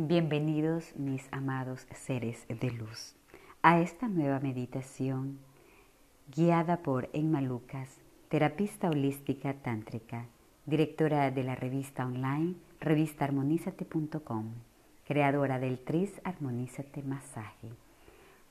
Bienvenidos 0.00 0.94
mis 0.94 1.26
amados 1.32 1.84
seres 1.92 2.46
de 2.46 2.70
luz 2.70 3.16
a 3.62 3.80
esta 3.80 4.06
nueva 4.06 4.38
meditación 4.38 5.40
guiada 6.32 6.84
por 6.84 7.10
Emma 7.12 7.40
Lucas, 7.40 7.98
terapista 8.28 8.90
holística 8.90 9.54
tántrica, 9.54 10.26
directora 10.66 11.32
de 11.32 11.42
la 11.42 11.56
revista 11.56 12.06
online 12.06 12.54
revistaarmonízate.com, 12.78 14.52
creadora 15.04 15.58
del 15.58 15.80
TRIS 15.80 16.12
Armonízate 16.22 17.02
Masaje. 17.02 17.70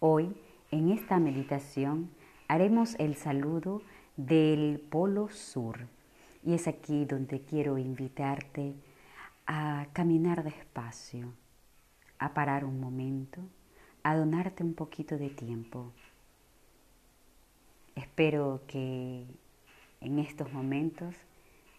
Hoy, 0.02 0.36
en 0.72 0.92
esta 0.92 1.18
meditación, 1.18 2.10
haremos 2.50 2.96
el 3.00 3.16
saludo 3.16 3.82
del 4.18 4.82
Polo 4.90 5.30
Sur 5.30 5.88
y 6.44 6.56
es 6.56 6.68
aquí 6.68 7.06
donde 7.06 7.40
quiero 7.40 7.78
invitarte 7.78 8.74
a 9.48 9.88
caminar 9.94 10.44
despacio, 10.44 11.34
a 12.20 12.34
parar 12.34 12.66
un 12.66 12.82
momento, 12.82 13.42
a 14.04 14.16
donarte 14.16 14.62
un 14.62 14.74
poquito 14.74 15.18
de 15.18 15.30
tiempo. 15.30 15.94
Espero 17.96 18.62
que 18.68 19.26
en 20.02 20.20
estos 20.20 20.52
momentos 20.52 21.16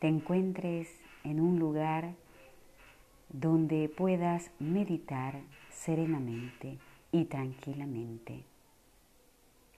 te 0.00 0.08
encuentres 0.08 0.88
en 1.24 1.40
un 1.40 1.58
lugar 1.58 2.14
donde 3.28 3.90
puedas 3.90 4.50
meditar 4.58 5.42
serenamente 5.70 6.78
y 7.12 7.26
tranquilamente. 7.26 8.44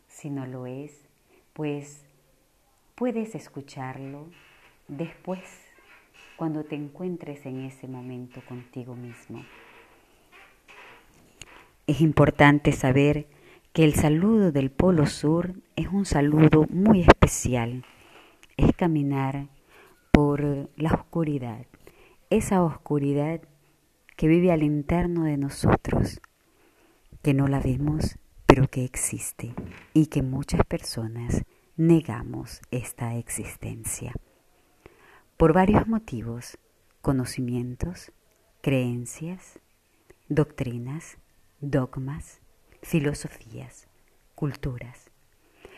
Si 0.06 0.30
no 0.30 0.46
lo 0.46 0.66
es, 0.66 1.08
pues 1.52 2.04
puedes 2.94 3.34
escucharlo 3.34 4.28
después 4.86 5.69
cuando 6.40 6.64
te 6.64 6.74
encuentres 6.74 7.44
en 7.44 7.66
ese 7.66 7.86
momento 7.86 8.40
contigo 8.48 8.96
mismo. 8.96 9.44
Es 11.86 12.00
importante 12.00 12.72
saber 12.72 13.26
que 13.74 13.84
el 13.84 13.92
saludo 13.92 14.50
del 14.50 14.70
Polo 14.70 15.04
Sur 15.04 15.52
es 15.76 15.88
un 15.88 16.06
saludo 16.06 16.64
muy 16.70 17.02
especial. 17.02 17.84
Es 18.56 18.74
caminar 18.74 19.48
por 20.12 20.70
la 20.76 20.94
oscuridad, 20.94 21.66
esa 22.30 22.62
oscuridad 22.62 23.42
que 24.16 24.26
vive 24.26 24.50
al 24.50 24.62
interno 24.62 25.24
de 25.24 25.36
nosotros, 25.36 26.22
que 27.20 27.34
no 27.34 27.48
la 27.48 27.60
vemos, 27.60 28.18
pero 28.46 28.66
que 28.66 28.86
existe 28.86 29.52
y 29.92 30.06
que 30.06 30.22
muchas 30.22 30.64
personas 30.64 31.42
negamos 31.76 32.62
esta 32.70 33.14
existencia 33.16 34.14
por 35.40 35.54
varios 35.54 35.88
motivos, 35.88 36.58
conocimientos, 37.00 38.12
creencias, 38.60 39.58
doctrinas, 40.28 41.16
dogmas, 41.62 42.42
filosofías, 42.82 43.88
culturas. 44.34 45.10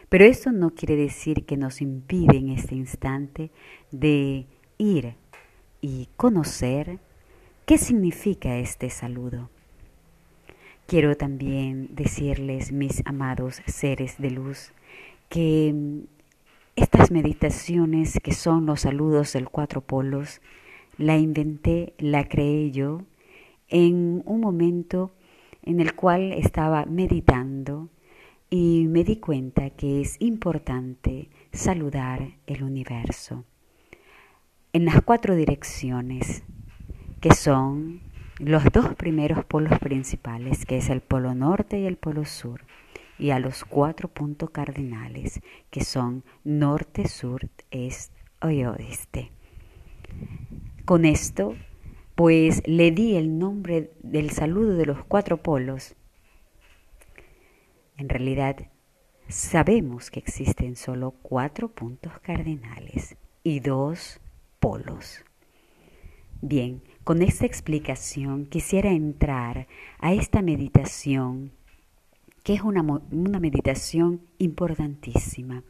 Pero 0.09 0.25
eso 0.25 0.51
no 0.51 0.71
quiere 0.71 0.97
decir 0.97 1.47
que 1.47 1.57
nos 1.57 1.81
impide 1.81 2.39
en 2.39 2.49
este 2.49 2.75
instante 2.75 3.53
de 3.93 4.49
ir 4.79 5.15
y 5.81 6.09
conocer 6.17 6.99
qué 7.65 7.79
significa 7.79 8.57
este 8.57 8.91
saludo. 8.91 9.49
Quiero 10.89 11.17
también 11.17 11.95
decirles, 11.95 12.73
mis 12.73 13.07
amados 13.07 13.63
seres 13.67 14.17
de 14.19 14.33
luz, 14.33 14.73
que 15.29 16.03
estas 16.77 17.11
meditaciones 17.11 18.19
que 18.23 18.33
son 18.33 18.67
los 18.67 18.81
saludos 18.81 19.35
del 19.35 19.49
cuatro 19.49 19.83
polos, 19.83 20.41
la 20.97 21.17
inventé, 21.19 21.95
la 21.99 22.29
creé 22.29 22.71
yo 22.71 23.03
en 23.69 24.23
un 24.25 24.41
momento 24.41 25.13
en 25.63 25.81
el 25.81 25.95
cual 25.95 26.33
estaba 26.33 26.85
meditando 26.87 27.89
y 28.51 28.87
me 28.89 29.05
di 29.05 29.17
cuenta 29.17 29.71
que 29.71 30.01
es 30.01 30.17
importante 30.21 31.31
saludar 31.53 32.37
el 32.47 32.63
universo 32.63 33.45
en 34.73 34.85
las 34.87 35.03
cuatro 35.03 35.37
direcciones 35.37 36.43
que 37.21 37.35
son 37.35 38.01
los 38.39 38.65
dos 38.73 38.95
primeros 38.95 39.45
polos 39.45 39.79
principales, 39.79 40.65
que 40.65 40.79
es 40.79 40.89
el 40.89 41.01
polo 41.01 41.35
norte 41.35 41.79
y 41.79 41.87
el 41.87 41.97
polo 41.97 42.25
sur 42.25 42.63
y 43.23 43.31
a 43.31 43.39
los 43.39 43.65
cuatro 43.65 44.09
puntos 44.09 44.51
cardinales 44.51 45.41
que 45.71 45.85
son 45.85 46.25
norte, 46.43 47.07
sur, 47.07 47.49
este 47.71 48.21
y 48.51 48.65
oeste. 48.65 49.31
Con 50.85 51.05
esto, 51.05 51.55
pues 52.17 52.67
le 52.67 52.91
di 52.91 53.15
el 53.15 53.39
nombre 53.39 53.93
del 54.03 54.31
saludo 54.31 54.77
de 54.77 54.87
los 54.87 55.05
cuatro 55.05 55.37
polos. 55.37 55.95
En 57.97 58.09
realidad, 58.09 58.57
sabemos 59.29 60.11
que 60.11 60.19
existen 60.19 60.75
solo 60.75 61.13
cuatro 61.23 61.69
puntos 61.69 62.19
cardinales 62.23 63.15
y 63.45 63.61
dos 63.61 64.21
polos. 64.59 65.25
Bien, 66.41 66.83
con 67.05 67.23
esta 67.23 67.47
explicación 67.47 68.47
quisiera 68.47 68.91
entrar 68.91 69.69
a 70.01 70.13
esta 70.13 70.43
meditación 70.43 71.53
que 72.43 72.55
es 72.55 72.63
una, 72.63 72.83
una 72.83 73.41
meditación 73.41 74.21
importantísima, 74.39 75.63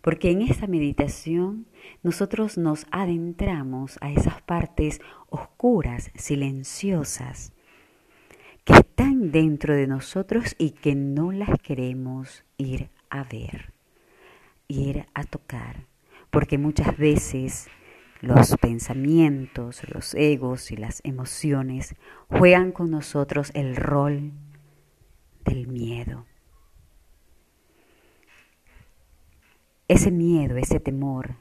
porque 0.00 0.30
en 0.30 0.42
esta 0.42 0.66
meditación 0.66 1.66
nosotros 2.02 2.56
nos 2.56 2.86
adentramos 2.90 3.98
a 4.00 4.10
esas 4.10 4.40
partes 4.42 5.00
oscuras, 5.28 6.10
silenciosas, 6.14 7.52
que 8.64 8.72
están 8.74 9.30
dentro 9.30 9.74
de 9.74 9.86
nosotros 9.86 10.54
y 10.58 10.70
que 10.70 10.94
no 10.94 11.32
las 11.32 11.50
queremos 11.62 12.44
ir 12.56 12.88
a 13.10 13.24
ver, 13.24 13.72
ir 14.68 15.06
a 15.14 15.24
tocar, 15.24 15.84
porque 16.30 16.56
muchas 16.56 16.96
veces 16.96 17.68
los 18.20 18.56
pensamientos, 18.60 19.82
los 19.88 20.14
egos 20.14 20.70
y 20.70 20.76
las 20.76 21.00
emociones 21.04 21.94
juegan 22.28 22.72
con 22.72 22.90
nosotros 22.90 23.50
el 23.54 23.76
rol 23.76 24.32
del 25.50 25.66
miedo. 25.66 26.26
Ese 29.88 30.12
miedo, 30.12 30.56
ese 30.56 30.78
temor 30.78 31.34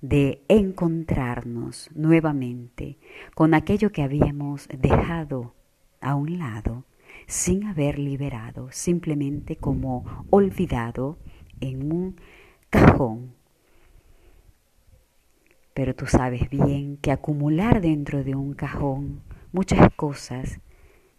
de 0.00 0.44
encontrarnos 0.48 1.90
nuevamente 1.92 2.98
con 3.34 3.52
aquello 3.54 3.90
que 3.90 4.02
habíamos 4.02 4.68
dejado 4.68 5.54
a 6.00 6.14
un 6.14 6.38
lado 6.38 6.84
sin 7.26 7.64
haber 7.64 7.98
liberado, 7.98 8.68
simplemente 8.70 9.56
como 9.56 10.26
olvidado 10.30 11.18
en 11.60 11.92
un 11.92 12.20
cajón. 12.70 13.34
Pero 15.74 15.96
tú 15.96 16.06
sabes 16.06 16.48
bien 16.48 16.96
que 16.98 17.10
acumular 17.10 17.80
dentro 17.80 18.22
de 18.22 18.36
un 18.36 18.54
cajón 18.54 19.22
muchas 19.52 19.92
cosas 19.96 20.60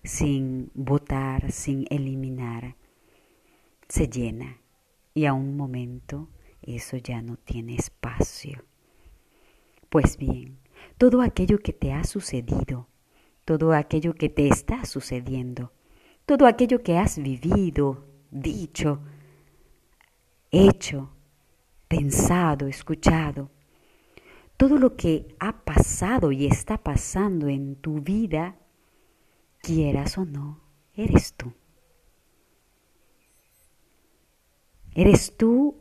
sin 0.04 0.72
votar, 0.74 1.52
sin 1.52 1.86
eliminar, 1.90 2.76
se 3.88 4.08
llena 4.08 4.58
y 5.14 5.26
a 5.26 5.34
un 5.34 5.58
momento 5.58 6.30
eso 6.62 6.98
ya 6.98 7.22
no 7.22 7.38
tiene 7.38 7.76
espacio. 7.76 8.64
Pues 9.90 10.18
bien, 10.18 10.60
todo 10.98 11.22
aquello 11.22 11.60
que 11.60 11.74
te 11.74 11.92
ha 11.92 12.04
sucedido, 12.04 12.88
todo 13.46 13.74
aquello 13.74 14.14
que 14.14 14.30
te 14.30 14.48
está 14.48 14.86
sucediendo, 14.86 15.74
todo 16.26 16.46
aquello 16.46 16.82
que 16.82 16.98
has 16.98 17.18
vivido, 17.18 18.06
dicho, 18.30 19.02
hecho, 20.52 21.10
pensado, 21.88 22.68
escuchado, 22.68 23.52
todo 24.56 24.78
lo 24.78 24.96
que 24.96 25.36
ha 25.40 25.64
pasado 25.66 26.32
y 26.32 26.46
está 26.46 26.78
pasando 26.78 27.50
en 27.50 27.76
tu 27.76 28.00
vida 28.00 28.61
quieras 29.62 30.18
o 30.18 30.26
no, 30.26 30.60
eres 30.96 31.34
tú. 31.34 31.54
Eres 34.94 35.38
tú 35.38 35.78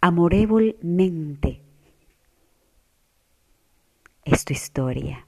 amorevolmente. 0.00 1.62
Es 4.24 4.44
tu 4.44 4.52
historia, 4.52 5.26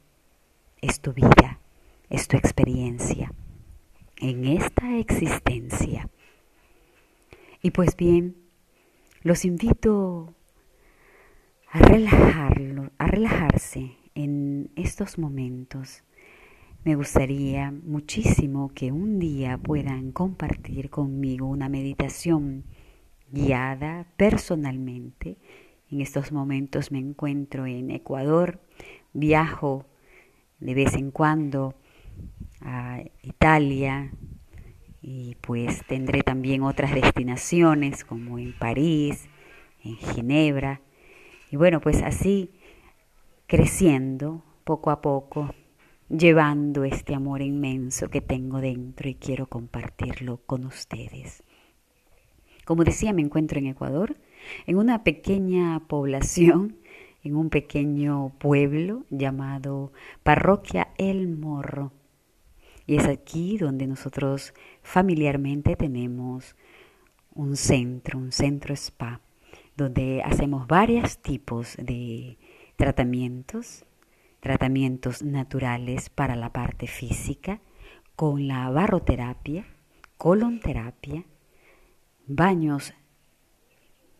es 0.80 1.00
tu 1.00 1.12
vida, 1.12 1.60
es 2.08 2.28
tu 2.28 2.36
experiencia 2.36 3.32
en 4.16 4.46
esta 4.46 4.96
existencia. 4.98 6.08
Y 7.62 7.70
pues 7.70 7.96
bien, 7.96 8.36
los 9.22 9.44
invito 9.44 10.34
a 11.70 11.78
relajarlo, 11.80 12.90
a 12.98 13.06
relajarse 13.06 13.96
en 14.14 14.70
estos 14.76 15.18
momentos 15.18 16.02
me 16.86 16.94
gustaría 16.94 17.72
muchísimo 17.72 18.70
que 18.72 18.92
un 18.92 19.18
día 19.18 19.58
puedan 19.58 20.12
compartir 20.12 20.88
conmigo 20.88 21.48
una 21.48 21.68
meditación 21.68 22.62
guiada 23.32 24.06
personalmente. 24.16 25.36
En 25.90 26.00
estos 26.00 26.30
momentos 26.30 26.92
me 26.92 27.00
encuentro 27.00 27.66
en 27.66 27.90
Ecuador, 27.90 28.60
viajo 29.12 29.84
de 30.60 30.74
vez 30.74 30.94
en 30.94 31.10
cuando 31.10 31.74
a 32.60 33.00
Italia 33.20 34.12
y 35.02 35.34
pues 35.40 35.84
tendré 35.88 36.22
también 36.22 36.62
otras 36.62 36.94
destinaciones 36.94 38.04
como 38.04 38.38
en 38.38 38.56
París, 38.56 39.28
en 39.82 39.96
Ginebra. 39.96 40.82
Y 41.50 41.56
bueno, 41.56 41.80
pues 41.80 42.00
así 42.02 42.52
creciendo 43.48 44.44
poco 44.62 44.92
a 44.92 45.02
poco, 45.02 45.52
llevando 46.08 46.84
este 46.84 47.14
amor 47.14 47.42
inmenso 47.42 48.08
que 48.08 48.20
tengo 48.20 48.60
dentro 48.60 49.08
y 49.08 49.14
quiero 49.14 49.46
compartirlo 49.48 50.40
con 50.46 50.64
ustedes. 50.64 51.42
Como 52.64 52.84
decía, 52.84 53.12
me 53.12 53.22
encuentro 53.22 53.58
en 53.58 53.66
Ecuador, 53.66 54.16
en 54.66 54.76
una 54.76 55.04
pequeña 55.04 55.80
población, 55.86 56.76
en 57.22 57.36
un 57.36 57.50
pequeño 57.50 58.32
pueblo 58.38 59.04
llamado 59.10 59.92
Parroquia 60.22 60.88
El 60.96 61.28
Morro. 61.28 61.92
Y 62.86 62.96
es 62.96 63.06
aquí 63.06 63.58
donde 63.58 63.86
nosotros 63.86 64.54
familiarmente 64.82 65.74
tenemos 65.74 66.54
un 67.34 67.56
centro, 67.56 68.18
un 68.18 68.30
centro 68.30 68.74
spa, 68.74 69.20
donde 69.76 70.22
hacemos 70.24 70.68
varios 70.68 71.18
tipos 71.18 71.76
de 71.76 72.38
tratamientos, 72.76 73.84
tratamientos 74.46 75.24
naturales 75.24 76.08
para 76.08 76.36
la 76.36 76.52
parte 76.52 76.86
física, 76.86 77.58
con 78.14 78.46
la 78.46 78.70
barroterapia, 78.70 79.66
colonterapia, 80.18 81.24
baños 82.28 82.94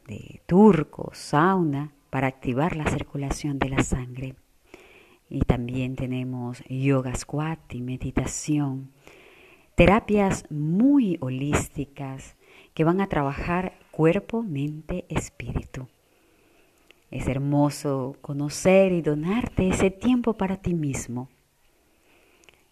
de 0.09 0.43
turco, 0.47 1.13
sauna, 1.15 1.93
para 2.11 2.27
activar 2.27 2.75
la 2.75 2.91
circulación 2.91 3.61
de 3.61 3.69
la 3.69 3.85
sangre 3.85 4.35
y 5.31 5.43
también 5.43 5.95
tenemos 5.95 6.65
yoga 6.69 7.15
squat 7.15 7.73
y 7.73 7.83
meditación. 7.83 8.91
Terapias 9.77 10.45
muy 10.51 11.19
holísticas 11.21 12.35
que 12.75 12.83
van 12.83 13.01
a 13.01 13.09
trabajar 13.09 13.79
cuerpo, 13.93 14.43
mente, 14.43 15.05
espíritu. 15.09 15.87
Es 17.11 17.29
hermoso 17.29 18.17
conocer 18.21 18.93
y 18.93 19.03
donarte 19.03 19.69
ese 19.69 19.91
tiempo 19.91 20.35
para 20.35 20.57
ti 20.57 20.75
mismo 20.75 21.29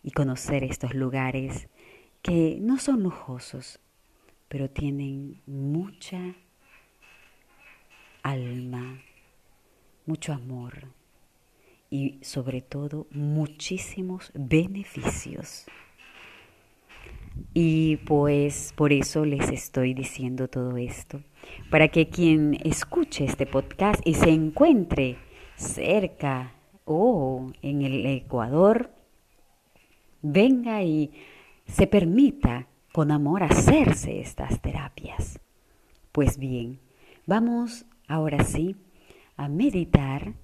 y 0.03 0.11
conocer 0.11 0.65
estos 0.65 0.95
lugares 0.95 1.69
que 2.21 2.59
no 2.61 2.79
son 2.79 3.03
lujosos, 3.03 3.81
pero 4.49 4.69
tienen 4.71 5.41
mucha 5.47 6.35
alma, 8.23 9.01
mucho 10.07 10.33
amor, 10.33 10.89
y 11.91 12.19
sobre 12.23 12.61
todo 12.61 13.07
muchísimos 13.11 14.33
beneficios. 14.35 15.67
Y 17.53 17.97
pues 17.99 18.73
por 18.77 18.93
eso 18.93 19.25
les 19.25 19.49
estoy 19.51 19.95
diciendo 19.95 20.49
todo 20.49 20.77
esto, 20.77 21.23
para 21.71 21.89
que 21.89 22.09
quien 22.09 22.59
escuche 22.65 23.25
este 23.25 23.47
podcast 23.47 24.01
y 24.05 24.15
se 24.15 24.31
encuentre 24.31 25.17
cerca 25.57 26.53
o 26.85 27.53
en 27.63 27.83
el 27.83 28.07
Ecuador, 28.07 28.91
venga 30.23 30.83
y 30.83 31.13
se 31.67 31.87
permita 31.87 32.67
con 32.93 33.11
amor 33.11 33.43
hacerse 33.43 34.21
estas 34.21 34.61
terapias. 34.61 35.41
Pues 36.13 36.39
bien, 36.39 36.81
vamos 37.27 37.87
ahora 38.09 38.45
sí 38.45 38.77
a 39.37 39.49
meditar 39.49 40.35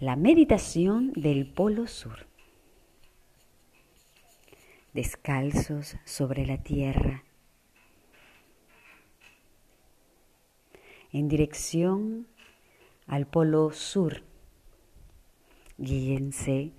la 0.00 0.16
meditación 0.16 1.12
del 1.12 1.46
Polo 1.46 1.86
Sur. 1.86 2.29
Descalzos 4.92 5.96
sobre 6.04 6.44
la 6.46 6.58
tierra, 6.64 7.22
en 11.12 11.28
dirección 11.28 12.26
al 13.06 13.28
Polo 13.28 13.70
Sur. 13.70 14.24
Guíense 15.78 16.72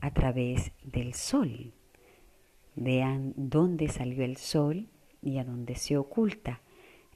a 0.00 0.12
través 0.12 0.70
del 0.84 1.14
sol. 1.14 1.72
Vean 2.76 3.34
dónde 3.36 3.88
salió 3.88 4.24
el 4.24 4.36
sol 4.36 4.88
y 5.20 5.38
a 5.38 5.44
dónde 5.44 5.74
se 5.74 5.96
oculta. 5.96 6.62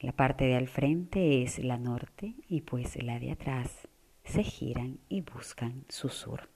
La 0.00 0.10
parte 0.10 0.46
de 0.46 0.56
al 0.56 0.66
frente 0.66 1.44
es 1.44 1.60
la 1.60 1.78
norte 1.78 2.34
y 2.48 2.62
pues 2.62 3.00
la 3.00 3.20
de 3.20 3.30
atrás 3.30 3.86
se 4.24 4.42
giran 4.42 4.98
y 5.08 5.20
buscan 5.20 5.84
su 5.88 6.08
sur, 6.08 6.48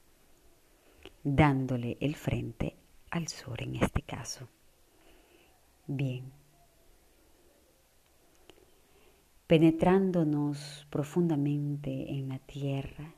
dándole 1.23 1.97
el 2.01 2.17
frente 2.17 2.82
al 3.13 3.29
sur 3.29 3.63
en 3.63 3.77
este 3.77 4.03
caso. 4.03 4.49
Bien. 5.87 6.33
Penetrándonos 9.47 10.87
profundamente 10.91 12.11
en 12.11 12.31
la 12.31 12.39
tierra, 12.41 13.15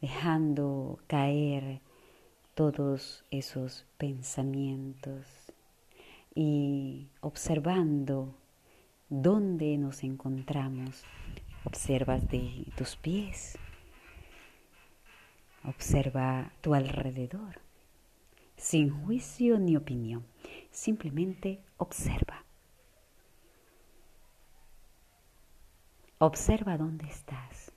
dejando 0.00 0.98
caer 1.06 1.80
todos 2.54 3.24
esos 3.30 3.86
pensamientos 3.96 5.26
y 6.34 7.08
observando 7.20 8.34
dónde 9.08 9.78
nos 9.78 10.02
encontramos. 10.02 11.04
Observas 11.64 12.28
de 12.28 12.66
tus 12.76 12.96
pies, 12.96 13.56
Observa 15.66 16.52
tu 16.60 16.74
alrededor, 16.74 17.63
sin 18.64 18.88
juicio 19.04 19.58
ni 19.58 19.76
opinión, 19.76 20.24
simplemente 20.70 21.60
observa. 21.76 22.46
Observa 26.16 26.78
dónde 26.78 27.06
estás. 27.06 27.72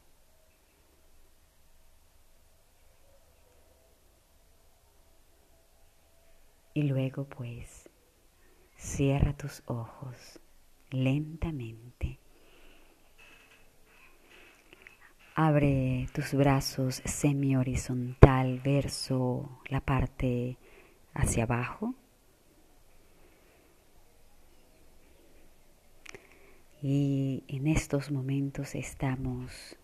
Y 6.73 6.83
luego 6.83 7.25
pues 7.25 7.89
cierra 8.77 9.33
tus 9.35 9.63
ojos 9.65 10.39
lentamente. 10.89 12.17
Abre 15.35 16.07
tus 16.13 16.33
brazos 16.33 17.01
semi 17.03 17.57
horizontal, 17.57 18.61
verso 18.63 19.59
la 19.67 19.81
parte 19.81 20.57
hacia 21.17 21.43
abajo. 21.43 21.95
Y 26.81 27.43
en 27.47 27.67
estos 27.67 28.11
momentos 28.11 28.75
estamos 28.75 29.75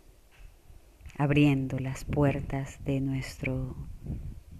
abriendo 1.17 1.79
las 1.79 2.05
puertas 2.05 2.83
de 2.85 3.01
nuestro 3.01 3.75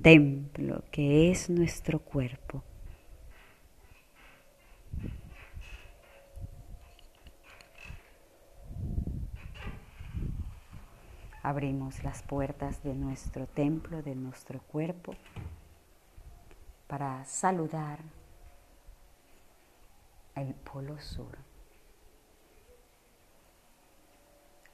templo, 0.01 0.83
que 0.91 1.31
es 1.31 1.50
nuestro 1.50 2.00
cuerpo. 2.00 2.63
abrimos 11.43 12.01
las 12.05 12.24
puertas 12.24 12.81
de 12.83 12.95
nuestro 12.95 13.45
templo, 13.47 14.01
de 14.01 14.15
nuestro 14.15 14.62
cuerpo, 14.62 15.13
para 16.93 17.25
saludar 17.25 17.97
el 20.35 20.53
polo 20.53 21.00
sur. 21.01 21.35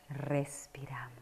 Respiramos. 0.09 1.13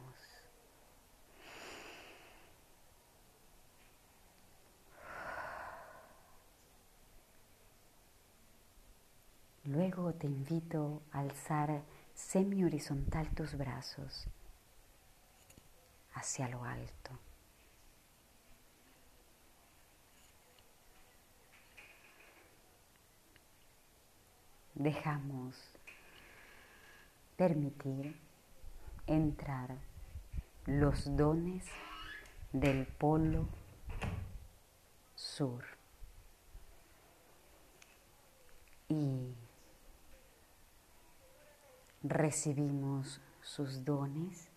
Luego 9.66 10.16
te 10.16 10.26
invito 10.26 11.04
a 11.12 11.20
alzar 11.20 11.84
semi 12.16 12.64
horizontal 12.64 13.30
tus 13.36 13.56
brazos 13.56 14.26
hacia 16.16 16.50
lo 16.50 16.64
alto. 16.64 17.27
Dejamos 24.78 25.56
permitir 27.36 28.16
entrar 29.08 29.76
los 30.66 31.16
dones 31.16 31.66
del 32.54 32.86
polo 32.86 33.48
sur 35.16 35.64
y 38.88 39.34
recibimos 42.04 43.20
sus 43.42 43.84
dones 43.84 44.48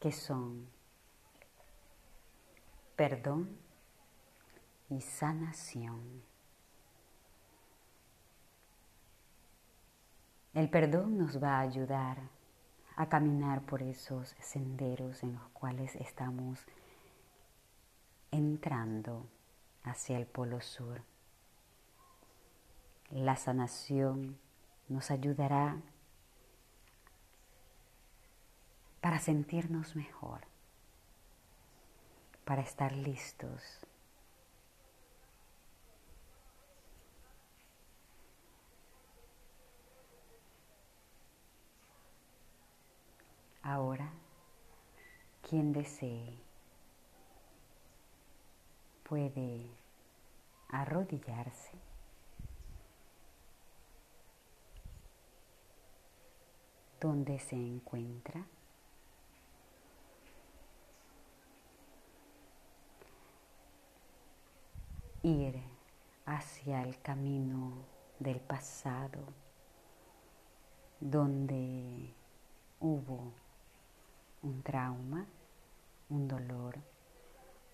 que 0.00 0.12
son 0.12 0.66
perdón, 2.96 3.58
y 4.90 5.00
sanación. 5.00 6.31
El 10.54 10.68
perdón 10.68 11.16
nos 11.16 11.42
va 11.42 11.56
a 11.56 11.60
ayudar 11.60 12.18
a 12.96 13.08
caminar 13.08 13.62
por 13.62 13.82
esos 13.82 14.34
senderos 14.38 15.22
en 15.22 15.32
los 15.32 15.48
cuales 15.48 15.96
estamos 15.96 16.66
entrando 18.30 19.26
hacia 19.82 20.18
el 20.18 20.26
polo 20.26 20.60
sur. 20.60 21.00
La 23.08 23.36
sanación 23.36 24.38
nos 24.88 25.10
ayudará 25.10 25.80
para 29.00 29.20
sentirnos 29.20 29.96
mejor, 29.96 30.40
para 32.44 32.60
estar 32.60 32.92
listos 32.92 33.86
Ahora, 43.62 44.10
quien 45.48 45.72
desee 45.72 46.36
puede 49.04 49.70
arrodillarse 50.68 51.78
donde 57.00 57.38
se 57.38 57.56
encuentra. 57.56 58.46
Ir 65.22 65.62
hacia 66.26 66.82
el 66.82 67.00
camino 67.00 67.74
del 68.18 68.40
pasado 68.40 69.20
donde 71.00 72.12
hubo 72.80 73.41
un 74.42 74.60
trauma, 74.62 75.24
un 76.08 76.26
dolor, 76.26 76.76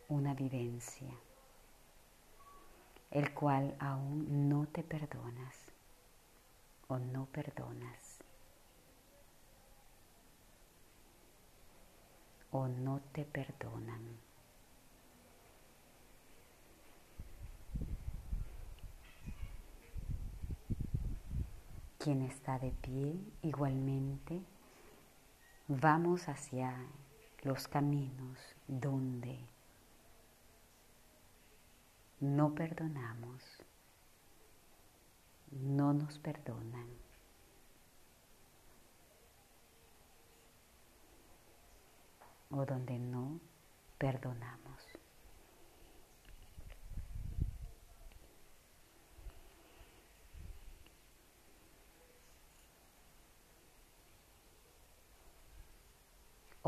una 0.09 0.35
vivencia, 0.35 1.15
el 3.11 3.33
cual 3.33 3.75
aún 3.81 4.51
no 4.51 4.67
te 4.67 4.83
perdonas 4.83 5.57
o 6.89 6.99
no 6.99 7.25
perdonas 7.27 8.19
o 12.51 12.69
no 12.69 13.01
te 13.13 13.25
perdonan. 13.25 14.19
Quien 21.99 22.23
está 22.23 22.59
de 22.59 22.73
pie 22.73 23.19
igualmente 23.43 24.43
vamos 25.69 26.29
hacia 26.29 26.75
los 27.43 27.69
caminos 27.69 28.39
donde 28.67 29.39
no 32.21 32.55
perdonamos, 32.55 33.63
no 35.51 35.93
nos 35.93 36.19
perdonan. 36.19 36.89
o 42.51 42.65
donde 42.65 42.99
no 42.99 43.41
perdonamos. 43.99 44.88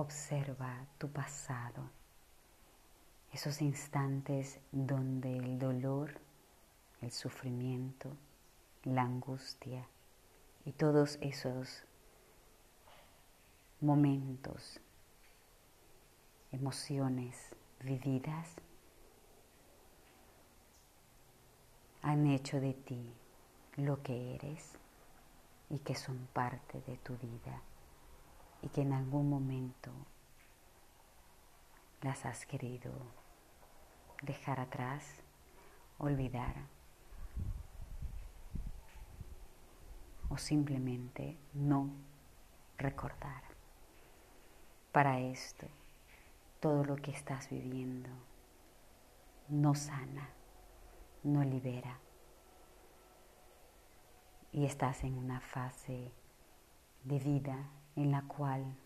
Observa 0.00 0.86
tu 0.96 1.10
pasado, 1.10 1.90
esos 3.34 3.60
instantes 3.60 4.58
donde 4.72 5.36
el 5.36 5.58
dolor, 5.58 6.18
el 7.02 7.12
sufrimiento, 7.12 8.16
la 8.84 9.02
angustia 9.02 9.86
y 10.64 10.72
todos 10.72 11.18
esos 11.20 11.84
momentos, 13.82 14.80
emociones 16.50 17.54
vividas 17.80 18.56
han 22.00 22.26
hecho 22.26 22.58
de 22.58 22.72
ti 22.72 23.12
lo 23.76 24.02
que 24.02 24.34
eres 24.36 24.78
y 25.68 25.78
que 25.80 25.94
son 25.94 26.26
parte 26.32 26.80
de 26.86 26.96
tu 26.96 27.18
vida 27.18 27.60
y 28.62 28.68
que 28.68 28.82
en 28.82 28.92
algún 28.92 29.28
momento 29.28 29.90
las 32.02 32.24
has 32.26 32.46
querido 32.46 32.92
dejar 34.22 34.60
atrás, 34.60 35.22
olvidar 35.98 36.54
o 40.28 40.38
simplemente 40.38 41.36
no 41.54 41.90
recordar. 42.78 43.42
Para 44.92 45.20
esto, 45.20 45.66
todo 46.60 46.84
lo 46.84 46.96
que 46.96 47.10
estás 47.10 47.50
viviendo 47.50 48.10
no 49.48 49.74
sana, 49.74 50.28
no 51.22 51.42
libera 51.42 51.98
y 54.52 54.64
estás 54.64 55.04
en 55.04 55.16
una 55.16 55.40
fase 55.40 56.12
de 57.04 57.18
vida 57.18 57.68
en 57.96 58.10
la 58.10 58.22
cual 58.22 58.76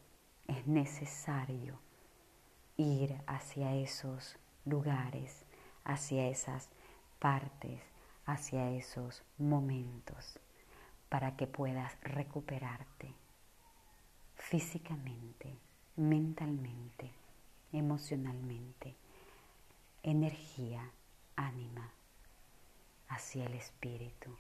es 0.47 0.67
necesario 0.67 1.79
ir 2.77 3.21
hacia 3.27 3.75
esos 3.75 4.37
lugares, 4.65 5.45
hacia 5.85 6.29
esas 6.29 6.69
partes, 7.19 7.81
hacia 8.27 8.71
esos 8.71 9.23
momentos, 9.39 10.39
para 11.09 11.37
que 11.37 11.47
puedas 11.47 11.97
recuperarte 12.03 13.15
físicamente, 14.37 15.57
mentalmente, 15.97 17.11
emocionalmente, 17.73 18.95
energía, 20.03 20.91
ánima, 21.37 21.91
hacia 23.09 23.47
el 23.47 23.55
espíritu. 23.55 24.37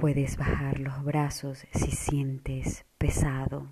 Puedes 0.00 0.38
bajar 0.38 0.80
los 0.80 1.04
brazos 1.04 1.66
si 1.72 1.90
sientes 1.90 2.86
pesado. 2.96 3.68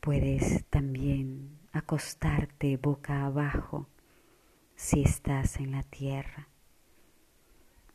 Puedes 0.00 0.64
también 0.64 1.56
acostarte 1.70 2.76
boca 2.76 3.26
abajo 3.26 3.86
si 4.74 5.02
estás 5.02 5.60
en 5.60 5.70
la 5.70 5.84
tierra, 5.84 6.48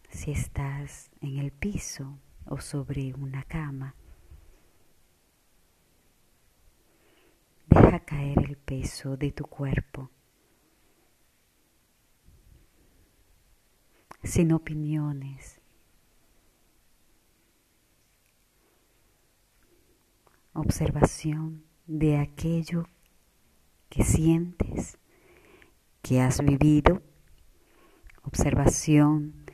si 0.07 0.31
estás 0.31 1.11
en 1.19 1.39
el 1.39 1.51
piso 1.51 2.17
o 2.45 2.61
sobre 2.61 3.13
una 3.15 3.43
cama. 3.43 3.95
Deja 7.67 7.99
caer 7.99 8.39
el 8.39 8.55
peso 8.55 9.17
de 9.17 9.33
tu 9.33 9.43
cuerpo 9.45 10.09
sin 14.23 14.53
opiniones. 14.53 15.59
Observación 20.53 21.63
de 21.87 22.17
aquello 22.17 22.87
que 23.89 24.03
sientes, 24.03 24.97
que 26.01 26.21
has 26.21 26.41
vivido. 26.43 27.01
Observación 28.23 29.45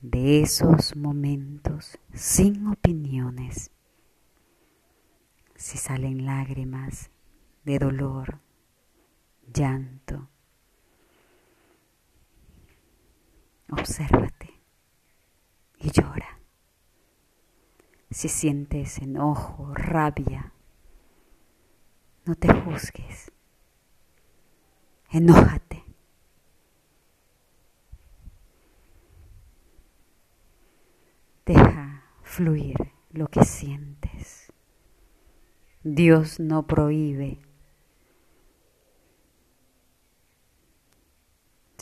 de 0.00 0.40
esos 0.40 0.96
momentos 0.96 1.98
sin 2.14 2.66
opiniones. 2.68 3.70
Si 5.56 5.78
salen 5.78 6.24
lágrimas 6.24 7.10
de 7.64 7.78
dolor, 7.78 8.40
llanto, 9.52 10.28
Obsérvate 13.70 14.62
y 15.78 15.90
llora. 15.90 16.38
Si 18.10 18.28
sientes 18.28 18.98
enojo, 18.98 19.74
rabia, 19.74 20.52
no 22.24 22.34
te 22.34 22.52
juzgues. 22.52 23.32
Enójate. 25.10 25.84
Deja 31.44 32.02
fluir 32.22 32.92
lo 33.10 33.28
que 33.28 33.44
sientes. 33.44 34.52
Dios 35.84 36.40
no 36.40 36.66
prohíbe, 36.66 37.38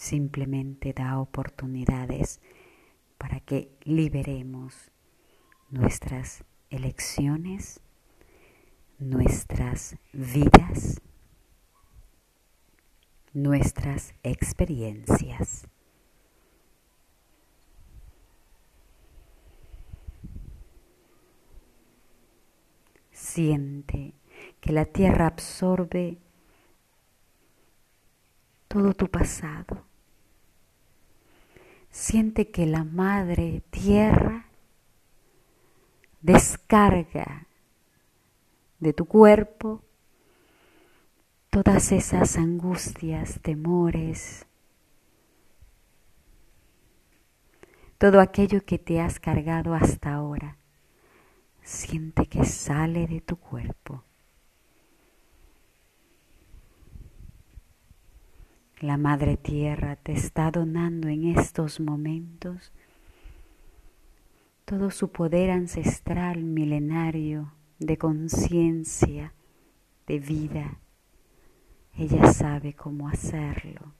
simplemente 0.04 0.92
da 0.92 1.18
oportunidades 1.18 2.38
para 3.16 3.40
que 3.40 3.70
liberemos 3.84 4.90
nuestras 5.70 6.44
elecciones, 6.68 7.80
nuestras 8.98 9.96
vidas, 10.12 11.00
nuestras 13.32 14.14
experiencias. 14.22 15.66
Siente 23.10 24.12
que 24.60 24.72
la 24.72 24.84
tierra 24.84 25.28
absorbe 25.28 26.18
todo 28.68 28.92
tu 28.92 29.08
pasado. 29.08 29.93
Siente 31.94 32.50
que 32.50 32.66
la 32.66 32.82
madre 32.82 33.62
tierra 33.70 34.46
descarga 36.22 37.46
de 38.80 38.92
tu 38.92 39.04
cuerpo 39.04 39.80
todas 41.50 41.92
esas 41.92 42.36
angustias, 42.36 43.38
temores, 43.42 44.44
todo 47.96 48.20
aquello 48.20 48.64
que 48.64 48.80
te 48.80 49.00
has 49.00 49.20
cargado 49.20 49.72
hasta 49.72 50.14
ahora 50.14 50.58
siente 51.62 52.26
que 52.26 52.44
sale 52.44 53.06
de 53.06 53.20
tu 53.20 53.36
cuerpo. 53.36 54.03
La 58.80 58.96
Madre 58.96 59.36
Tierra 59.36 59.96
te 59.96 60.12
está 60.12 60.50
donando 60.50 61.08
en 61.08 61.36
estos 61.36 61.80
momentos 61.80 62.72
todo 64.64 64.90
su 64.90 65.10
poder 65.10 65.50
ancestral 65.50 66.42
milenario 66.42 67.52
de 67.78 67.96
conciencia, 67.98 69.32
de 70.06 70.18
vida. 70.18 70.78
Ella 71.96 72.32
sabe 72.32 72.74
cómo 72.74 73.08
hacerlo. 73.08 73.94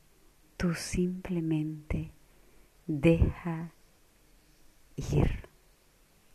Tú 0.56 0.74
simplemente 0.74 2.12
deja 2.86 3.72
ir, 4.96 5.48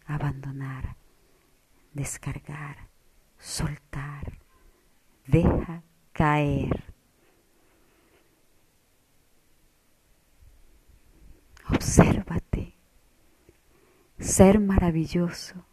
abandonar 0.05 0.99
descargar, 1.93 2.87
soltar, 3.37 4.39
deja 5.27 5.83
caer. 6.13 6.88
Obsérvate, 11.71 12.73
ser 14.17 14.59
maravilloso, 14.59 15.65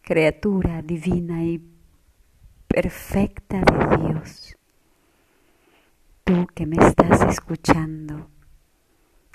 criatura 0.00 0.80
divina 0.82 1.44
y 1.44 1.62
perfecta 2.66 3.60
de 3.60 3.96
Dios. 4.06 4.56
Tú 6.24 6.46
que 6.54 6.66
me 6.66 6.76
estás 6.76 7.20
escuchando, 7.22 8.30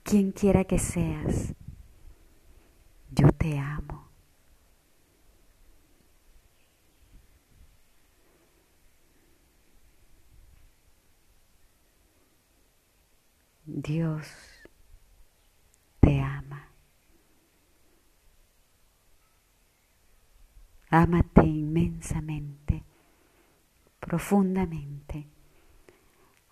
quien 0.04 0.32
quiera 0.32 0.64
que 0.64 0.80
seas, 0.80 1.54
yo 3.12 3.32
te 3.32 3.60
amo. 3.60 4.10
Dios 13.66 14.28
te 16.00 16.20
ama. 16.20 16.68
Ámate 20.90 21.46
inmensamente, 21.46 22.84
profundamente. 24.00 25.28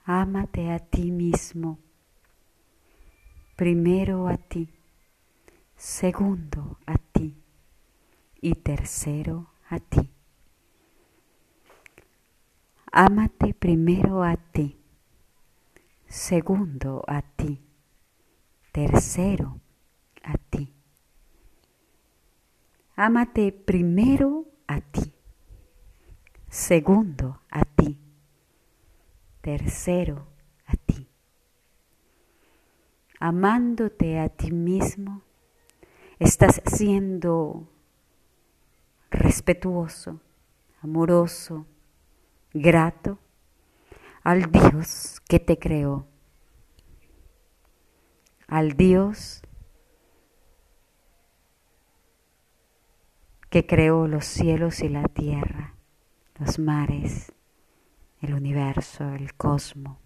Ámate 0.06 0.71
a 0.71 0.80
ti 0.80 1.12
mismo. 1.12 1.80
Primero 3.56 4.28
a 4.28 4.38
ti, 4.38 4.69
segundo 5.76 6.78
a 6.86 6.97
ti 6.97 7.36
y 8.41 8.54
tercero 8.54 9.50
a 9.69 9.80
ti. 9.80 10.10
Ámate 12.91 13.54
primero 13.54 14.23
a 14.23 14.36
ti 14.36 14.78
segundo 16.08 17.04
a 17.06 17.21
ti, 17.21 17.62
tercero 18.71 19.60
a 20.23 20.38
ti. 20.50 20.77
Ámate 23.00 23.52
primero 23.52 24.48
a 24.66 24.82
ti, 24.82 25.14
segundo 26.50 27.42
a 27.52 27.64
ti, 27.64 27.96
tercero 29.40 30.26
a 30.66 30.74
ti. 30.76 31.08
Amándote 33.20 34.18
a 34.20 34.30
ti 34.30 34.52
mismo, 34.52 35.22
estás 36.18 36.60
siendo 36.66 37.70
respetuoso, 39.12 40.20
amoroso, 40.82 41.68
grato 42.52 43.20
al 44.24 44.52
Dios 44.52 45.22
que 45.30 45.40
te 45.40 45.60
creó, 45.60 46.08
al 48.48 48.72
Dios 48.72 49.44
que 53.50 53.66
creó 53.66 54.08
los 54.08 54.26
cielos 54.26 54.82
y 54.82 54.90
la 54.90 55.04
tierra, 55.04 55.74
los 56.40 56.60
mares, 56.60 57.32
el 58.22 58.34
universo, 58.34 59.14
el 59.14 59.34
cosmos 59.36 59.98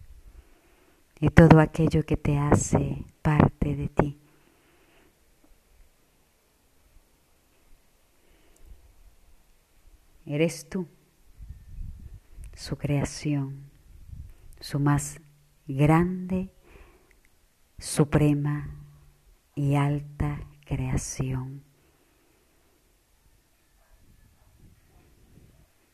y 1.20 1.30
todo 1.30 1.60
aquello 1.60 2.04
que 2.06 2.18
te 2.18 2.38
hace 2.38 3.06
parte 3.22 3.76
de 3.76 3.88
ti. 3.88 4.18
Eres 10.26 10.70
tú, 10.70 10.88
su 12.54 12.78
creación 12.78 13.72
su 14.62 14.80
más 14.80 15.20
grande, 15.68 16.54
suprema 17.80 18.70
y 19.56 19.76
alta 19.76 20.40
creación. 20.66 21.64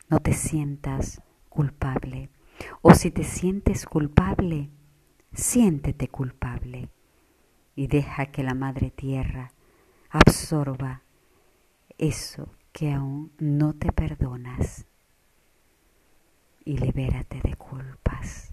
No 0.08 0.20
te 0.20 0.32
sientas 0.32 1.20
culpable. 1.48 2.30
O 2.82 2.94
si 2.94 3.10
te 3.10 3.24
sientes 3.24 3.84
culpable, 3.84 4.70
siéntete 5.32 6.08
culpable 6.08 6.88
y 7.76 7.86
deja 7.86 8.26
que 8.26 8.42
la 8.42 8.54
Madre 8.54 8.90
Tierra 8.90 9.52
absorba 10.10 11.02
eso 11.98 12.54
que 12.72 12.92
aún 12.92 13.32
no 13.38 13.74
te 13.74 13.92
perdonas 13.92 14.86
y 16.64 16.78
libérate 16.78 17.40
de 17.42 17.54
culpas. 17.56 18.50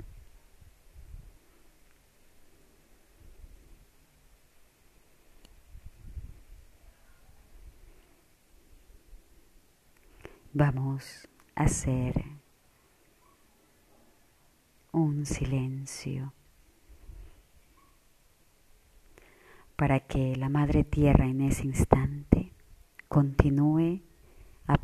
Vamos 10.54 11.28
hacer 11.56 12.24
un 14.91 15.26
silencio 15.26 16.34
para 19.76 20.00
que 20.02 20.36
la 20.36 20.50
Madre 20.50 20.84
Tierra 20.84 21.26
en 21.26 21.41
ese 21.41 21.65
instante 21.65 22.52
continúe 23.08 24.02
a 24.68 24.80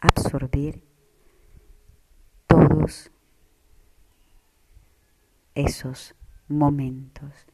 absorber 0.00 0.80
todos 2.46 3.10
esos 5.54 6.14
momentos 6.48 7.46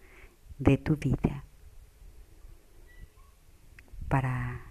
de 0.58 0.78
tu 0.78 0.96
vida 0.96 1.44
para 4.08 4.69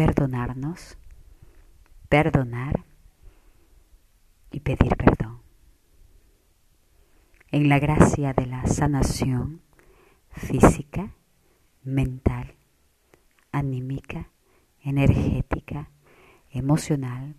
perdonarnos, 0.00 0.96
perdonar 2.08 2.86
y 4.50 4.60
pedir 4.60 4.96
perdón. 4.96 5.42
En 7.50 7.68
la 7.68 7.78
gracia 7.78 8.32
de 8.32 8.46
la 8.46 8.66
sanación 8.66 9.60
física, 10.30 11.12
mental, 11.82 12.54
anímica, 13.52 14.30
energética, 14.82 15.90
emocional, 16.50 17.36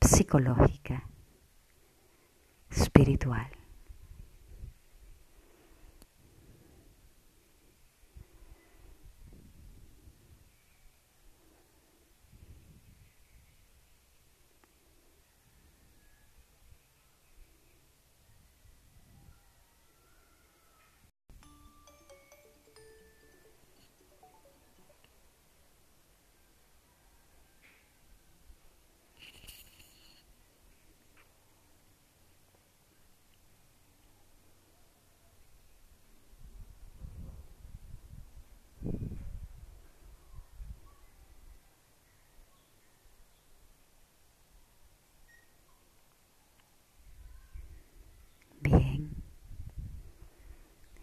psicológica, 0.00 1.06
espiritual. 2.70 3.60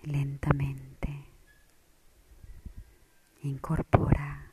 lentamente. 0.08 1.26
Incorpora 3.44 4.52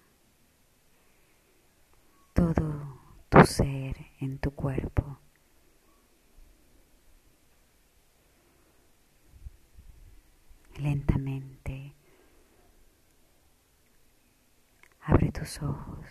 todo 2.32 3.00
tu 3.28 3.44
ser 3.44 3.96
en 4.20 4.38
tu 4.38 4.53
cuerpo. 4.64 5.18
Lentamente 10.78 11.94
abre 15.02 15.30
tus 15.32 15.60
ojos. 15.60 16.06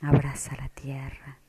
Abraza 0.00 0.56
la 0.56 0.70
tierra. 0.70 1.40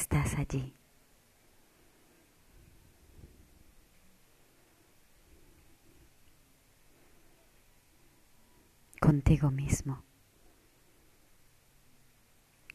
estás 0.00 0.29
allí. 0.40 0.74
contigo 9.00 9.50
mismo, 9.50 10.04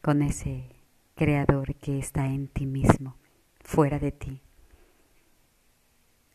con 0.02 0.22
ese 0.22 0.68
creador 1.14 1.76
que 1.76 1.98
está 1.98 2.26
en 2.26 2.48
ti 2.48 2.66
mismo, 2.66 3.16
fuera 3.60 3.98
de 3.98 4.12
ti, 4.12 4.42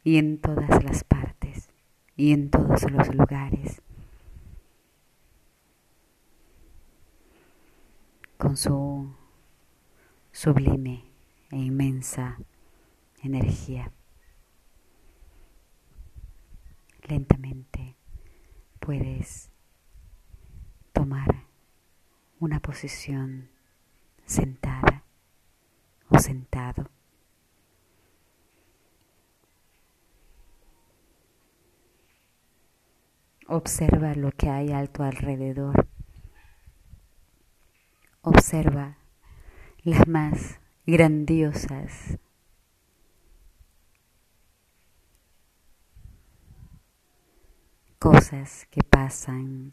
y 0.04 0.17
en 0.17 0.39
todas 0.39 0.84
las 0.84 1.04
partes, 1.04 1.70
y 2.15 2.32
en 2.32 2.50
todos 2.50 2.89
los 2.89 3.13
lugares, 3.13 3.82
con 8.38 8.58
su 8.58 9.13
sublime 10.32 11.11
e 11.52 11.58
inmensa 11.58 12.38
energía. 13.22 13.92
Lentamente 17.08 17.98
puedes 18.80 19.52
tomar 20.94 21.46
una 22.40 22.60
posición 22.60 23.50
sentada 24.26 25.04
o 26.10 26.20
sentado. 26.20 26.90
Observa 33.48 34.16
lo 34.16 34.32
que 34.32 34.50
hay 34.50 34.72
a 34.72 34.88
tu 34.88 35.04
alrededor. 35.04 35.88
Observa 38.22 38.98
las 39.84 40.08
más 40.08 40.61
grandiosas 40.91 42.19
cosas 47.97 48.67
que 48.69 48.84
pasan 48.84 49.71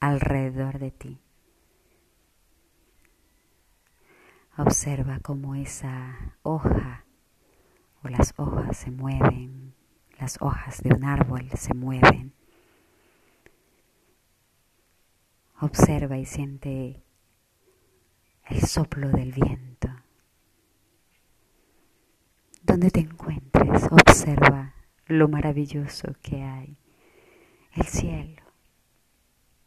alrededor 0.00 0.78
de 0.78 0.90
ti. 0.90 1.20
Observa 4.56 5.20
cómo 5.20 5.54
esa 5.54 6.38
hoja 6.42 7.04
o 8.02 8.08
las 8.08 8.32
hojas 8.38 8.78
se 8.78 8.90
mueven, 8.90 9.74
las 10.18 10.40
hojas 10.40 10.82
de 10.82 10.94
un 10.94 11.04
árbol 11.04 11.50
se 11.58 11.74
mueven. 11.74 12.32
Observa 15.60 16.16
y 16.16 16.24
siente 16.24 17.02
el 18.46 18.62
soplo 18.62 19.10
del 19.10 19.32
viento. 19.32 20.05
Donde 22.86 23.02
te 23.02 23.12
encuentres, 23.12 23.88
observa 23.90 24.72
lo 25.06 25.26
maravilloso 25.26 26.14
que 26.22 26.44
hay, 26.44 26.76
el 27.72 27.84
cielo, 27.84 28.42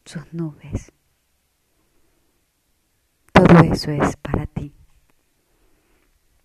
sus 0.05 0.33
nubes. 0.33 0.93
Todo 3.33 3.59
eso 3.73 3.91
es 3.91 4.15
para 4.15 4.45
ti. 4.45 4.73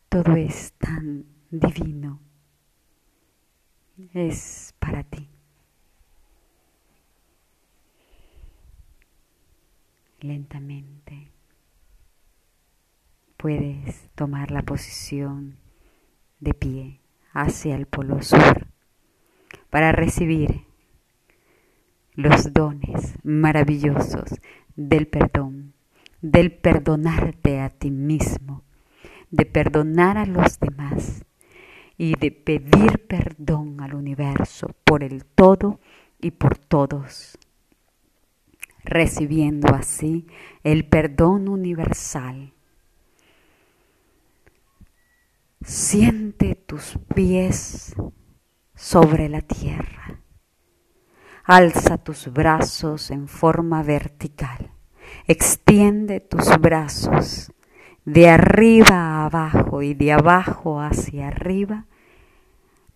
Todo 0.08 0.34
es 0.34 0.72
tan 0.72 1.26
divino. 1.48 2.18
Es 4.12 4.74
para 4.80 5.04
ti. 5.04 5.30
Lentamente 10.18 11.30
puedes 13.37 14.10
tomar 14.16 14.50
la 14.50 14.62
posición 14.62 15.62
de 16.44 16.54
pie 16.54 17.00
hacia 17.33 17.74
el 17.74 17.87
polo 17.87 18.22
sur 18.22 18.68
para 19.70 19.90
recibir 19.90 20.62
los 22.14 22.52
dones 22.52 23.14
maravillosos 23.24 24.40
del 24.76 25.09
perdón, 25.09 25.74
del 26.20 26.52
perdonarte 26.52 27.61
a 27.61 27.70
ti 27.70 27.90
mismo, 27.90 28.62
de 29.30 29.46
perdonar 29.46 30.16
a 30.16 30.26
los 30.26 30.61
demás 30.61 31.24
y 31.98 32.14
de 32.14 32.30
pedir 32.30 33.07
perdón 33.09 33.80
al 33.80 33.94
universo 33.94 34.68
por 34.85 35.02
el 35.02 35.24
todo 35.24 35.80
y 36.20 36.30
por 36.30 36.57
todos, 36.57 37.37
recibiendo 38.85 39.74
así 39.74 40.26
el 40.62 40.87
perdón 40.87 41.48
universal 41.48 42.53
Siente 45.64 46.57
tus 46.57 46.98
pies 47.14 47.96
sobre 48.74 49.31
la 49.31 49.40
tierra. 49.40 50.20
Alza 51.42 51.96
tus 51.96 52.31
brazos 52.31 53.11
en 53.11 53.29
forma 53.29 53.83
vertical. 53.83 54.72
Extiende 55.27 56.20
tus 56.20 56.59
brazos 56.59 57.50
de 58.05 58.29
arriba 58.29 58.94
a 58.94 59.24
abajo 59.24 59.81
y 59.81 59.94
de 59.94 60.12
abajo 60.12 60.83
hacia 60.83 61.29
arriba. 61.29 61.87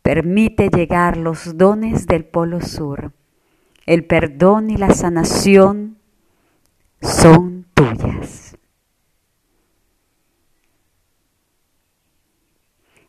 Permite 0.03 0.69
llegar 0.69 1.17
los 1.17 1.57
dones 1.57 2.07
del 2.07 2.27
Polo 2.27 2.61
Sur. 2.61 3.15
El 3.87 4.05
perdón 4.05 4.69
y 4.69 4.77
la 4.77 4.93
sanación 4.93 5.97
son 7.01 7.67
tuyas. 7.73 8.48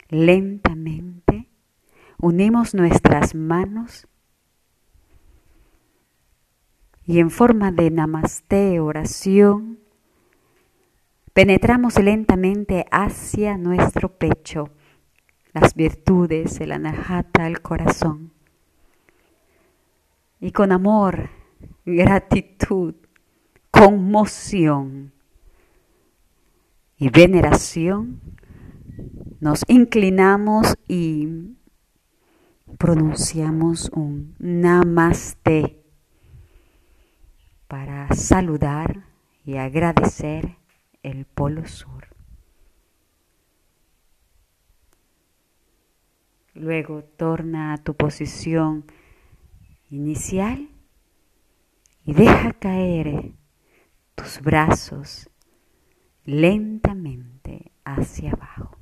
Lentamente 0.10 1.48
unimos 2.17 2.74
nuestras 2.74 3.34
manos 3.36 4.08
y 7.06 7.19
en 7.19 7.30
forma 7.30 7.72
de 7.72 7.89
namaste 7.89 8.80
oración 8.80 9.80
penetramos 11.34 11.98
lentamente 12.00 12.86
hacia 12.91 13.58
nuestro 13.58 14.10
pecho 14.17 14.69
las 15.54 15.74
virtudes, 15.74 16.60
el 16.62 16.72
anahata, 16.72 17.48
el 17.48 17.62
corazón. 17.62 18.32
Y 20.39 20.52
con 20.52 20.72
amor 20.72 21.30
gratitud, 21.86 22.95
conmoción 23.72 25.12
y 26.98 27.10
veneración, 27.10 28.22
nos 29.39 29.63
inclinamos 29.67 30.75
y 30.88 31.56
pronunciamos 32.78 33.89
un 33.93 34.36
namaste 34.39 35.82
para 37.67 38.13
saludar 38.13 39.06
y 39.45 39.58
agradecer 39.58 40.58
el 41.04 41.25
Polo 41.25 41.65
Sur. 41.67 42.08
Luego 46.54 47.04
torna 47.04 47.73
a 47.73 47.78
tu 47.78 47.95
posición 47.95 48.86
inicial 49.89 50.69
y 52.04 52.13
deja 52.13 52.52
caer 52.54 53.34
tus 54.15 54.41
brazos 54.41 55.30
lentamente 56.25 57.71
hacia 57.86 58.32
abajo. 58.32 58.79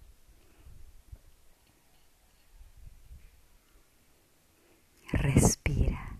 Respira. 5.12 6.20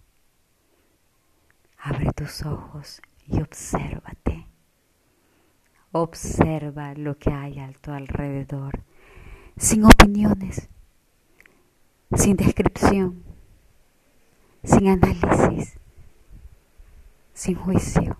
Abre 1.78 2.12
tus 2.14 2.46
ojos 2.46 3.02
y 3.28 3.42
obsérvate. 3.42 4.48
Observa 5.92 6.94
lo 6.94 7.18
que 7.18 7.32
hay 7.32 7.60
a 7.60 7.72
tu 7.82 7.92
alrededor, 7.92 8.84
sin 9.58 9.86
opiniones, 9.86 10.70
sin 12.16 12.36
descripción, 12.36 13.24
sin 14.64 14.88
análisis, 14.90 15.78
sin 17.34 17.56
juicio. 17.56 18.20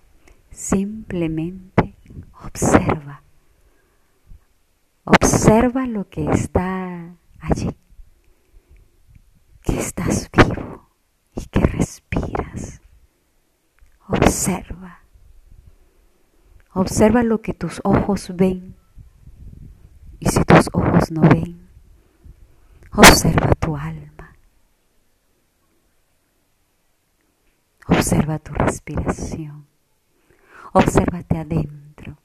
Simplemente 0.50 1.94
observa. 2.44 3.22
Observa 5.04 5.86
lo 5.86 6.08
que 6.08 6.24
está 6.30 7.14
allí, 7.38 7.70
que 9.62 9.78
estás 9.78 10.28
vivo 10.32 10.88
y 11.34 11.46
que 11.46 11.60
respiras. 11.60 12.80
Observa. 14.28 15.00
Observa 16.74 17.22
lo 17.22 17.40
que 17.40 17.54
tus 17.54 17.80
ojos 17.82 18.30
ven. 18.36 18.76
Y 20.20 20.28
si 20.28 20.44
tus 20.44 20.68
ojos 20.74 21.10
no 21.10 21.22
ven, 21.22 21.66
observa 22.92 23.54
tu 23.54 23.74
alma. 23.74 24.36
Observa 27.86 28.38
tu 28.38 28.52
respiración. 28.52 29.66
Obsérvate 30.74 31.38
adentro. 31.38 32.18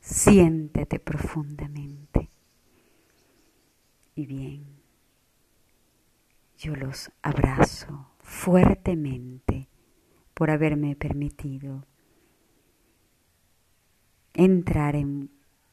Siéntete 0.00 0.98
profundamente. 0.98 2.28
Y 4.16 4.26
bien, 4.26 4.66
yo 6.58 6.74
los 6.74 7.12
abrazo 7.22 8.10
fuertemente 8.18 9.55
por 10.36 10.50
haberme 10.50 10.94
permitido 10.96 11.86
entrar 14.34 14.94
en, 14.94 15.30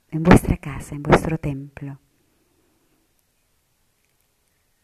vuestra 0.09 0.55
casa, 0.55 0.95
en 0.95 1.03
vuestro 1.03 1.37
templo 1.37 1.99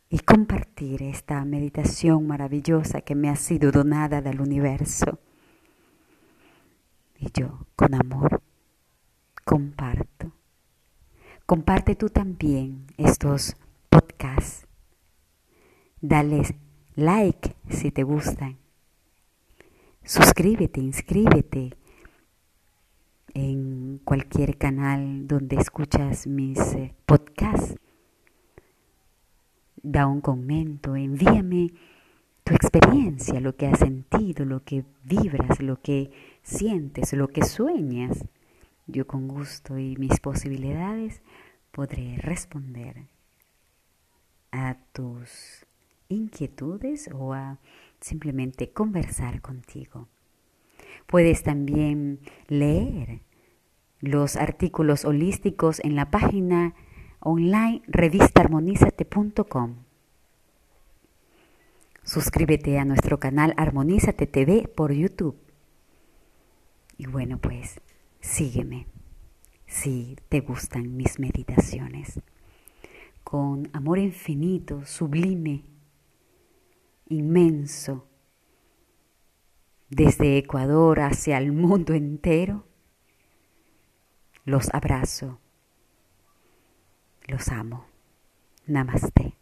y 0.09 0.19
compartir 0.19 1.01
esta 1.01 1.45
meditación 1.45 2.27
maravillosa 2.27 2.99
que 2.99 3.15
me 3.15 3.29
ha 3.29 3.37
sido 3.37 3.71
donada 3.71 4.21
del 4.21 4.41
universo. 4.41 5.17
Y 7.17 7.31
yo, 7.31 7.65
con 7.77 7.93
amor, 7.93 8.41
comparto. 9.45 10.33
Comparte 11.45 11.95
tú 11.95 12.09
también 12.09 12.85
estos 12.97 13.55
podcasts. 13.89 14.67
Dale 16.01 16.57
like 16.95 17.55
si 17.69 17.91
te 17.91 18.03
gustan. 18.03 18.57
Suscríbete, 20.09 20.81
inscríbete 20.81 21.77
en 23.35 23.99
cualquier 24.03 24.57
canal 24.57 25.27
donde 25.27 25.57
escuchas 25.57 26.25
mis 26.25 26.57
eh, 26.73 26.95
podcasts. 27.05 27.75
Da 29.83 30.07
un 30.07 30.21
comento, 30.21 30.95
envíame 30.95 31.73
tu 32.43 32.55
experiencia, 32.55 33.39
lo 33.39 33.55
que 33.55 33.67
has 33.67 33.77
sentido, 33.77 34.45
lo 34.45 34.63
que 34.63 34.83
vibras, 35.03 35.59
lo 35.59 35.79
que 35.79 36.09
sientes, 36.41 37.13
lo 37.13 37.27
que 37.27 37.43
sueñas. 37.43 38.25
Yo 38.87 39.05
con 39.05 39.27
gusto 39.27 39.77
y 39.77 39.95
mis 39.97 40.19
posibilidades 40.19 41.21
podré 41.71 42.17
responder 42.17 43.05
a 44.51 44.75
tus 44.91 45.67
inquietudes 46.07 47.11
o 47.13 47.33
a 47.33 47.59
simplemente 48.01 48.71
conversar 48.71 49.41
contigo. 49.41 50.07
Puedes 51.07 51.43
también 51.43 52.19
leer 52.47 53.21
los 53.99 54.35
artículos 54.35 55.05
holísticos 55.05 55.79
en 55.83 55.95
la 55.95 56.11
página 56.11 56.75
online 57.19 57.81
revistaarmonízate.com. 57.87 59.75
Suscríbete 62.03 62.79
a 62.79 62.85
nuestro 62.85 63.19
canal 63.19 63.53
Armonízate 63.57 64.25
TV 64.25 64.67
por 64.67 64.91
YouTube. 64.91 65.37
Y 66.97 67.05
bueno, 67.05 67.37
pues 67.37 67.81
sígueme 68.19 68.87
si 69.67 70.17
te 70.27 70.39
gustan 70.39 70.97
mis 70.97 71.19
meditaciones. 71.19 72.19
Con 73.23 73.69
amor 73.73 73.99
infinito, 73.99 74.85
sublime, 74.85 75.63
inmenso, 77.09 78.07
desde 79.89 80.37
Ecuador 80.37 80.99
hacia 81.01 81.37
el 81.37 81.51
mundo 81.51 81.93
entero, 81.93 82.65
los 84.45 84.73
abrazo, 84.73 85.39
los 87.27 87.49
amo. 87.49 87.85
Namaste. 88.65 89.38